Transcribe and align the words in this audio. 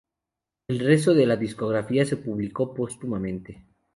El 0.67 0.79
resto 0.79 1.13
de 1.13 1.27
la 1.27 1.35
discografía 1.35 2.07
se 2.07 2.17
publicó 2.17 2.73
póstumamente. 2.73 3.67